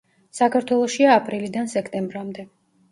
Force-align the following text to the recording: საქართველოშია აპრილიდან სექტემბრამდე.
საქართველოშია 0.37 1.13
აპრილიდან 1.19 1.71
სექტემბრამდე. 1.77 2.53